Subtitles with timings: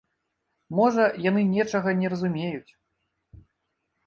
[0.79, 2.71] Можа, яны нечага не разумеюць.